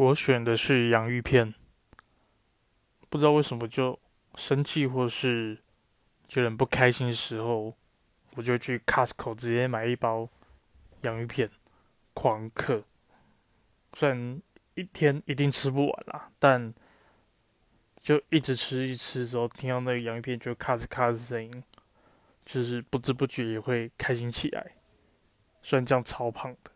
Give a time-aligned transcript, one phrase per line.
[0.00, 1.52] 我选的是洋芋片，
[3.10, 4.00] 不知道为什么就
[4.34, 5.58] 生气或是
[6.26, 7.76] 觉得很不开心的时候，
[8.34, 10.26] 我就去 Costco 直接买一包
[11.02, 11.50] 洋芋片，
[12.14, 12.82] 狂嗑。
[13.92, 14.40] 虽然
[14.74, 16.72] 一天一定吃不完啦，但
[18.00, 21.62] 就一直吃一吃之后，听到那个洋芋片就咔哧咔哧声音，
[22.46, 24.76] 就是不知不觉也会开心起来。
[25.60, 26.70] 虽然这样超胖的。